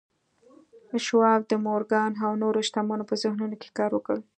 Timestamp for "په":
3.09-3.15